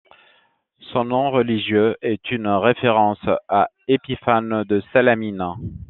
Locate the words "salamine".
4.93-5.53